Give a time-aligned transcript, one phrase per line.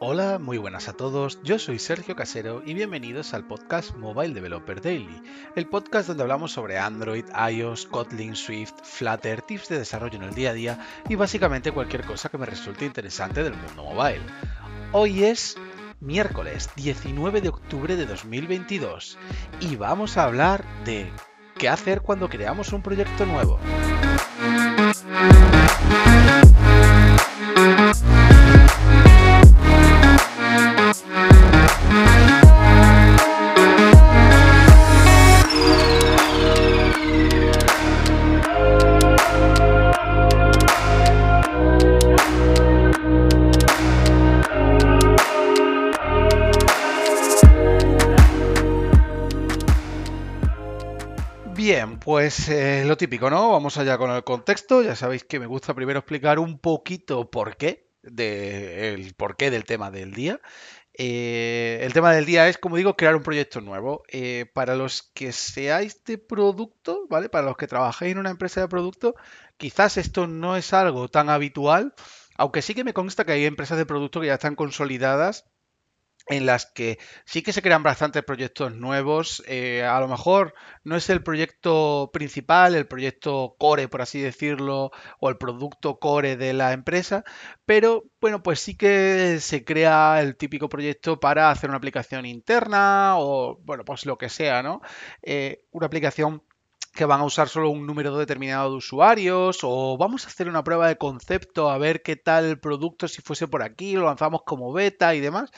[0.00, 1.40] Hola, muy buenas a todos.
[1.44, 5.22] Yo soy Sergio Casero y bienvenidos al podcast Mobile Developer Daily,
[5.54, 10.34] el podcast donde hablamos sobre Android, iOS, Kotlin, Swift, Flutter, tips de desarrollo en el
[10.34, 10.78] día a día
[11.08, 14.22] y básicamente cualquier cosa que me resulte interesante del mundo mobile.
[14.90, 15.56] Hoy es
[16.00, 19.16] miércoles 19 de octubre de 2022
[19.60, 21.08] y vamos a hablar de
[21.56, 23.60] qué hacer cuando creamos un proyecto nuevo.
[52.04, 53.52] Pues eh, lo típico, ¿no?
[53.52, 54.82] Vamos allá con el contexto.
[54.82, 59.64] Ya sabéis que me gusta primero explicar un poquito por qué, de, el porqué del
[59.64, 60.38] tema del día.
[60.92, 64.02] Eh, el tema del día es, como digo, crear un proyecto nuevo.
[64.08, 67.30] Eh, para los que seáis de producto, ¿vale?
[67.30, 69.14] Para los que trabajéis en una empresa de producto,
[69.56, 71.94] quizás esto no es algo tan habitual,
[72.36, 75.46] aunque sí que me consta que hay empresas de producto que ya están consolidadas
[76.26, 79.42] en las que sí que se crean bastantes proyectos nuevos.
[79.46, 84.90] Eh, a lo mejor no es el proyecto principal, el proyecto core, por así decirlo,
[85.20, 87.24] o el producto core de la empresa,
[87.66, 93.14] pero bueno, pues sí que se crea el típico proyecto para hacer una aplicación interna
[93.18, 94.80] o, bueno, pues lo que sea, ¿no?
[95.22, 96.42] Eh, una aplicación
[96.94, 100.62] que van a usar solo un número determinado de usuarios o vamos a hacer una
[100.62, 104.72] prueba de concepto a ver qué tal producto si fuese por aquí, lo lanzamos como
[104.72, 105.50] beta y demás.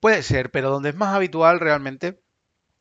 [0.00, 2.20] Puede ser, pero donde es más habitual realmente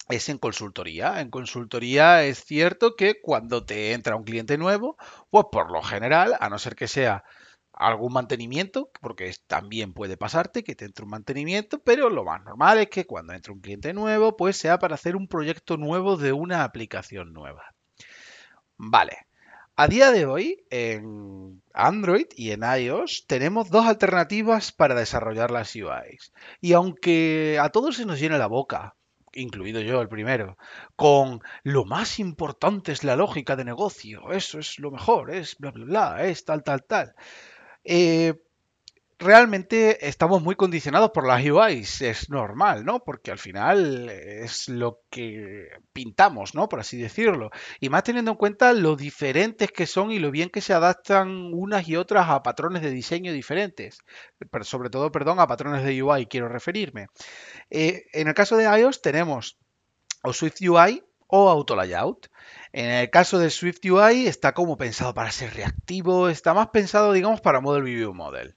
[0.09, 1.21] es en consultoría.
[1.21, 4.97] En consultoría es cierto que cuando te entra un cliente nuevo,
[5.29, 7.23] pues por lo general, a no ser que sea
[7.73, 12.79] algún mantenimiento, porque también puede pasarte que te entre un mantenimiento, pero lo más normal
[12.79, 16.33] es que cuando entre un cliente nuevo, pues sea para hacer un proyecto nuevo de
[16.33, 17.75] una aplicación nueva.
[18.77, 19.26] Vale,
[19.79, 25.75] a día de hoy, en Android y en iOS, tenemos dos alternativas para desarrollar las
[25.75, 26.33] UIs.
[26.59, 28.95] Y aunque a todos se nos llena la boca,
[29.33, 30.57] incluido yo el primero,
[30.95, 35.69] con lo más importante es la lógica de negocio, eso es lo mejor, es bla,
[35.69, 37.13] bla, bla, es tal, tal, tal.
[37.83, 38.33] Eh,
[39.19, 43.03] realmente estamos muy condicionados por las UIs, es normal, ¿no?
[43.03, 46.69] Porque al final es lo que pintamos, ¿no?
[46.69, 47.50] Por así decirlo.
[47.79, 51.51] Y más teniendo en cuenta lo diferentes que son y lo bien que se adaptan
[51.53, 54.00] unas y otras a patrones de diseño diferentes.
[54.51, 57.07] Pero sobre todo, perdón, a patrones de UI quiero referirme.
[57.69, 59.57] Eh, en el caso de iOS tenemos
[60.23, 62.29] o Swift UI o Auto Layout.
[62.72, 67.13] En el caso de Swift UI está como pensado para ser reactivo, está más pensado,
[67.13, 68.56] digamos, para Model View Model.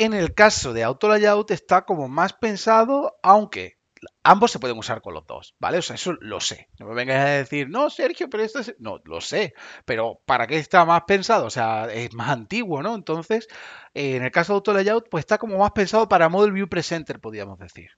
[0.00, 3.78] En el caso de Auto Layout está como más pensado, aunque
[4.22, 5.78] ambos se pueden usar con los dos, ¿vale?
[5.78, 6.68] O sea, eso lo sé.
[6.78, 8.76] No me vengas a decir, no, Sergio, pero esto es...
[8.78, 9.54] No, lo sé.
[9.84, 11.46] Pero ¿para qué está más pensado?
[11.46, 12.94] O sea, es más antiguo, ¿no?
[12.94, 13.48] Entonces,
[13.92, 17.18] en el caso de Auto Layout, pues está como más pensado para Model View Presenter,
[17.18, 17.90] podríamos decir.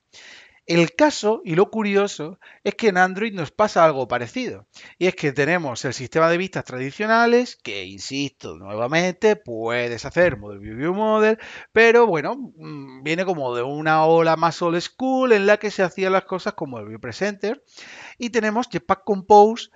[0.66, 4.66] El caso y lo curioso es que en Android nos pasa algo parecido.
[4.98, 10.60] Y es que tenemos el sistema de vistas tradicionales, que insisto nuevamente, puedes hacer Model
[10.60, 11.38] View View Model,
[11.72, 15.82] pero bueno, mm, viene como de una ola más old school en la que se
[15.82, 17.62] hacían las cosas como el View Presenter.
[18.18, 19.70] Y tenemos Jetpack Compose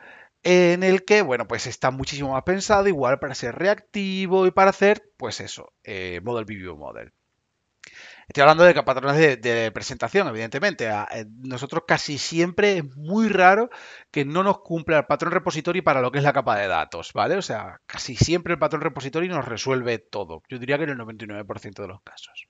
[0.44, 4.70] en el que, bueno, pues está muchísimo más pensado, igual para ser reactivo y para
[4.70, 7.12] hacer, pues eso, eh, Model View Model.
[8.26, 10.88] Estoy hablando de patrones de, presentación, evidentemente.
[10.88, 13.70] Eh, nosotros casi siempre es muy raro
[14.10, 17.12] que no nos cumpla el patrón repositorio para lo que es la capa de datos,
[17.12, 17.36] ¿vale?
[17.36, 20.42] O sea, casi siempre el patrón repositorio nos resuelve todo.
[20.48, 22.48] Yo diría que en el 99% de los casos.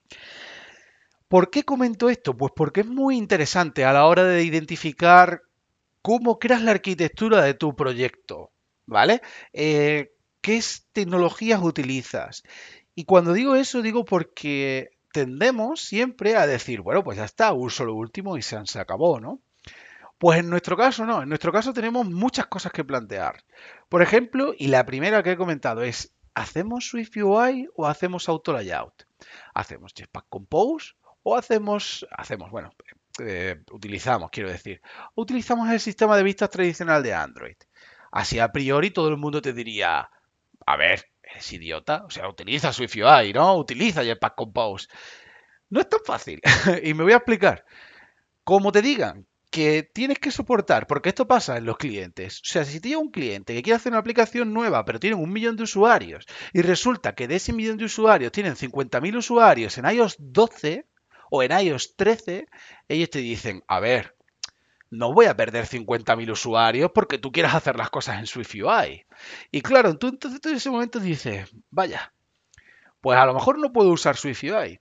[1.27, 2.37] ¿Por qué comento esto?
[2.37, 5.41] Pues porque es muy interesante a la hora de identificar
[6.01, 8.51] cómo creas la arquitectura de tu proyecto,
[8.85, 9.21] ¿vale?
[9.51, 10.61] Eh, ¿Qué
[10.93, 12.43] tecnologías utilizas?
[12.93, 17.85] Y cuando digo eso, digo porque tendemos siempre a decir, bueno, pues ya está, uso
[17.85, 19.39] lo último y se, se acabó, ¿no?
[20.17, 23.45] Pues en nuestro caso no, en nuestro caso tenemos muchas cosas que plantear.
[23.87, 28.51] Por ejemplo, y la primera que he comentado es, ¿hacemos Swift UI o hacemos Auto
[28.51, 29.07] Layout?
[29.53, 32.71] ¿Hacemos Jetpack Compose o hacemos, hacemos, bueno,
[33.19, 34.81] eh, utilizamos, quiero decir,
[35.15, 37.55] utilizamos el sistema de vistas tradicional de Android?
[38.11, 40.09] Así a priori todo el mundo te diría,
[40.65, 41.05] a ver,
[41.35, 42.03] es idiota.
[42.05, 43.55] O sea, utiliza SwiftUI, ¿no?
[43.57, 44.87] Utiliza Jetpack Compose.
[45.69, 46.41] No es tan fácil.
[46.83, 47.65] y me voy a explicar.
[48.43, 52.41] Como te digan que tienes que soportar, porque esto pasa en los clientes.
[52.41, 55.15] O sea, si te llega un cliente que quiere hacer una aplicación nueva, pero tiene
[55.15, 59.77] un millón de usuarios, y resulta que de ese millón de usuarios tienen 50.000 usuarios
[59.77, 60.87] en iOS 12,
[61.31, 62.47] o en iOS 13,
[62.87, 64.14] ellos te dicen, a ver,
[64.89, 69.05] no voy a perder 50.000 usuarios porque tú quieras hacer las cosas en Swift UI.
[69.51, 72.13] Y claro, tú entonces en ese momento dices, vaya,
[73.01, 74.79] pues a lo mejor no puedo usar Swift UI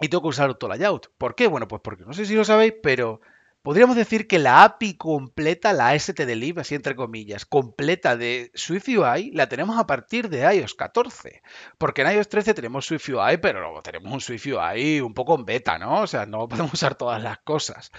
[0.00, 1.12] y tengo que usar Auto Layout.
[1.18, 1.46] ¿Por qué?
[1.46, 3.20] Bueno, pues porque no sé si lo sabéis, pero
[3.62, 9.30] podríamos decir que la API completa, la STDLib, así entre comillas, completa de Swift UI,
[9.32, 11.42] la tenemos a partir de iOS 14.
[11.78, 15.44] Porque en iOS 13 tenemos Swift UI, pero tenemos un Swift UI un poco en
[15.44, 16.02] beta, ¿no?
[16.02, 17.90] O sea, no podemos usar todas las cosas.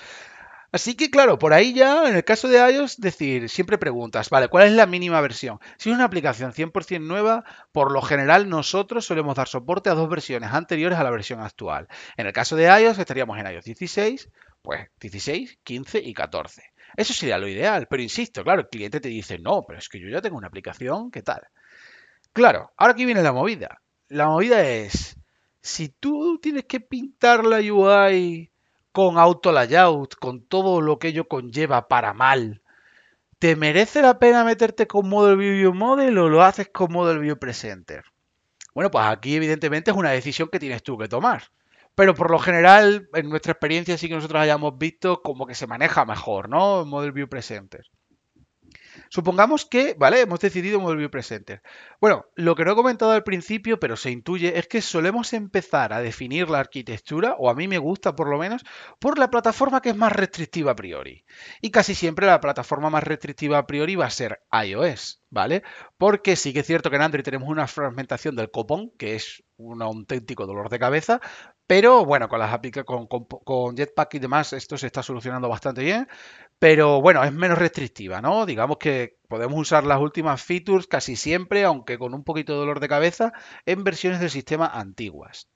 [0.76, 4.50] Así que claro, por ahí ya, en el caso de iOS, decir, siempre preguntas, vale,
[4.50, 5.58] ¿cuál es la mínima versión?
[5.78, 10.10] Si es una aplicación 100% nueva, por lo general nosotros solemos dar soporte a dos
[10.10, 11.88] versiones anteriores a la versión actual.
[12.18, 14.30] En el caso de iOS estaríamos en iOS 16,
[14.62, 16.64] pues 16, 15 y 14.
[16.98, 20.02] Eso sería lo ideal, pero insisto, claro, el cliente te dice, no, pero es que
[20.02, 21.42] yo ya tengo una aplicación, ¿qué tal?
[22.34, 23.82] Claro, ahora aquí viene la movida.
[24.10, 25.16] La movida es,
[25.62, 28.52] si tú tienes que pintar la UI
[28.96, 32.62] con auto layout, con todo lo que ello conlleva para mal,
[33.40, 37.38] ¿te merece la pena meterte con Model View Model o lo haces con Model View
[37.38, 38.06] Presenter?
[38.74, 41.44] Bueno, pues aquí evidentemente es una decisión que tienes tú que tomar.
[41.94, 45.68] Pero por lo general, en nuestra experiencia sí que nosotros hayamos visto como que se
[45.68, 46.86] maneja mejor, ¿no?
[46.86, 47.86] Model View Presenter.
[49.16, 50.20] Supongamos que, ¿vale?
[50.20, 51.62] Hemos decidido Model View Presenter.
[52.02, 55.94] Bueno, lo que no he comentado al principio, pero se intuye, es que solemos empezar
[55.94, 58.66] a definir la arquitectura, o a mí me gusta por lo menos,
[59.00, 61.24] por la plataforma que es más restrictiva a priori.
[61.62, 65.64] Y casi siempre la plataforma más restrictiva a priori va a ser iOS, ¿vale?
[65.98, 69.46] Porque sí que es cierto que en Android tenemos una fragmentación del copón, que es
[69.56, 71.22] un auténtico dolor de cabeza,
[71.68, 76.08] pero bueno, con las con, con, Jetpack y demás esto se está solucionando bastante bien.
[76.60, 78.46] Pero bueno, es menos restrictiva, ¿no?
[78.46, 82.80] Digamos que podemos usar las últimas features casi siempre, aunque con un poquito de dolor
[82.80, 83.34] de cabeza,
[83.66, 85.48] en versiones del sistema antiguas.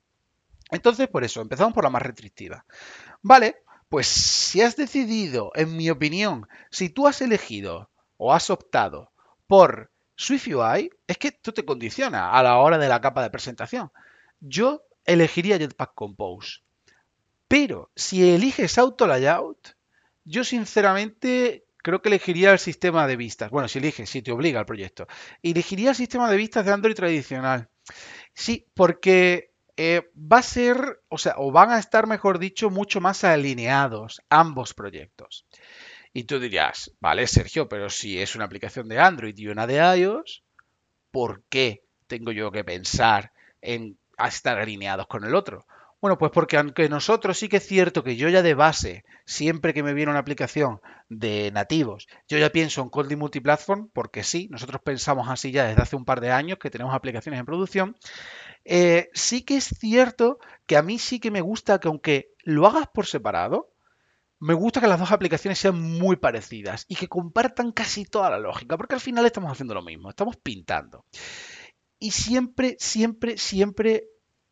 [0.72, 2.66] Entonces, por eso, empezamos por la más restrictiva.
[3.22, 9.12] Vale, pues si has decidido, en mi opinión, si tú has elegido o has optado
[9.48, 13.92] por SwiftUI, es que esto te condiciona a la hora de la capa de presentación.
[14.40, 16.60] Yo elegiría Jetpack Compose.
[17.48, 19.76] Pero si eliges Auto Layout,
[20.24, 23.50] yo sinceramente creo que elegiría el sistema de vistas.
[23.50, 25.08] Bueno, si eliges, si te obliga el proyecto.
[25.42, 27.70] Elegiría el sistema de vistas de Android tradicional.
[28.34, 33.02] Sí, porque eh, va a ser, o sea, o van a estar, mejor dicho, mucho
[33.02, 35.46] más alineados ambos proyectos.
[36.14, 39.78] Y tú dirías, vale, Sergio, pero si es una aplicación de Android y una de
[40.00, 40.44] iOS,
[41.12, 45.66] ¿por qué tengo yo que pensar en estar alineados con el otro?
[46.02, 49.74] Bueno, pues porque aunque nosotros sí que es cierto que yo ya de base, siempre
[49.74, 50.80] que me viene una aplicación
[51.10, 55.82] de nativos, yo ya pienso en Cold Multiplatform, porque sí, nosotros pensamos así ya desde
[55.82, 57.98] hace un par de años que tenemos aplicaciones en producción,
[58.64, 62.66] eh, sí que es cierto que a mí sí que me gusta que aunque lo
[62.66, 63.70] hagas por separado,
[64.40, 68.40] me gusta que las dos aplicaciones sean muy parecidas y que compartan casi toda la
[68.40, 71.04] lógica, porque al final estamos haciendo lo mismo, estamos pintando.
[72.00, 74.06] Y siempre, siempre, siempre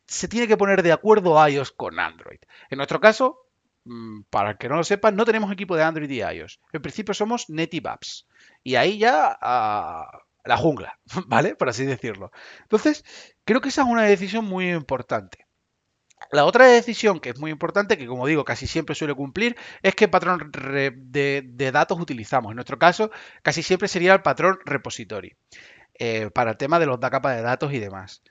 [0.06, 2.40] se tiene que poner de acuerdo iOS con Android.
[2.70, 3.40] En nuestro caso,
[3.86, 6.60] mm, para el que no lo sepan, no tenemos equipo de Android y iOS.
[6.74, 8.28] En principio somos native apps.
[8.64, 10.06] Y ahí ya a
[10.48, 11.56] la jungla, ¿vale?
[11.56, 12.32] Por así decirlo.
[12.62, 13.04] Entonces,
[13.46, 15.48] creo que esa es una decisión muy importante.
[16.32, 19.94] La otra decisión que es muy importante, que como digo casi siempre suele cumplir, es
[19.96, 22.52] qué patrón de, datos utilizamos.
[22.52, 23.12] En nuestro caso,
[23.44, 25.36] casi siempre sería el patrón repository,
[26.00, 28.22] eh, para el tema de los capas de datos y demás.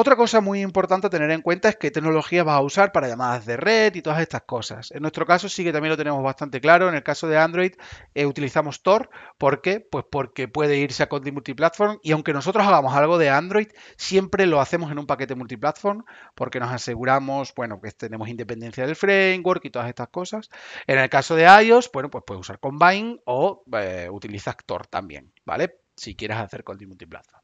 [0.00, 3.08] Otra cosa muy importante a tener en cuenta es qué tecnología vas a usar para
[3.08, 4.92] llamadas de red y todas estas cosas.
[4.92, 6.88] En nuestro caso sí que también lo tenemos bastante claro.
[6.88, 7.72] En el caso de Android
[8.14, 9.10] eh, utilizamos Tor.
[9.38, 9.80] ¿Por qué?
[9.80, 14.46] Pues porque puede irse a Conti Multiplatform y aunque nosotros hagamos algo de Android, siempre
[14.46, 16.04] lo hacemos en un paquete multiplatform
[16.36, 20.48] porque nos aseguramos, bueno, que tenemos independencia del framework y todas estas cosas.
[20.86, 25.32] En el caso de iOS, bueno, pues puedes usar Combine o eh, utilizas Tor también,
[25.44, 25.87] ¿vale?
[25.98, 27.42] Si quieres hacer Conti Multiplatform.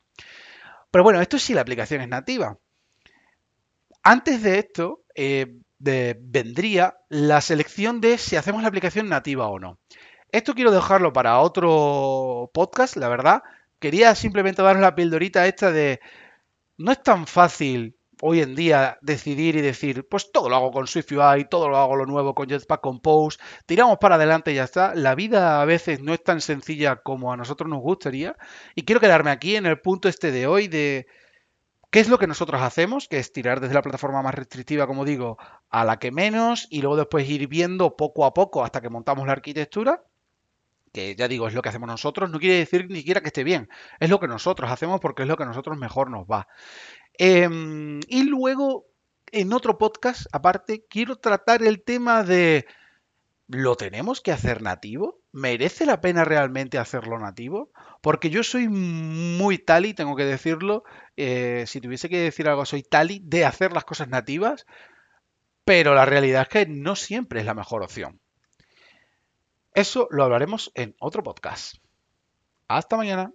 [0.91, 2.57] Pero bueno, esto sí la aplicación es nativa.
[4.03, 9.79] Antes de esto, eh, vendría la selección de si hacemos la aplicación nativa o no.
[10.31, 13.43] Esto quiero dejarlo para otro podcast, la verdad.
[13.79, 16.01] Quería simplemente daros la pildorita esta de
[16.77, 20.87] no es tan fácil hoy en día decidir y decir, pues todo lo hago con
[20.87, 24.95] SwiftUI, todo lo hago lo nuevo con Jetpack Compose, tiramos para adelante y ya está.
[24.95, 28.37] La vida a veces no es tan sencilla como a nosotros nos gustaría.
[28.75, 31.07] Y quiero quedarme aquí en el punto este de hoy de
[31.91, 35.05] qué es lo que nosotros hacemos, que es tirar desde la plataforma más restrictiva, como
[35.05, 35.39] digo,
[35.71, 39.27] a la que menos y luego después ir viendo poco a poco hasta que montamos
[39.27, 40.03] la arquitectura
[40.95, 43.43] que ya digo, es lo que hacemos nosotros, no quiere decir ni siquiera que esté
[43.43, 46.47] bien, es lo que nosotros hacemos porque es lo que a nosotros mejor nos va.
[47.19, 48.87] Em, y luego
[49.33, 52.67] en otro podcast, aparte, quiero tratar el tema de
[53.49, 55.21] ¿lo tenemos que hacer nativo?
[55.33, 57.71] ¿Merece la pena realmente hacerlo nativo?
[58.01, 60.85] Porque yo soy muy tali, tengo que decirlo,
[61.17, 64.65] eh, si tuviese que decir algo, soy tali de hacer las cosas nativas,
[65.65, 68.21] pero la realidad es que no siempre es la mejor opción.
[69.75, 71.79] Eso lo hablaremos en otro podcast.
[72.69, 73.33] Hasta mañana.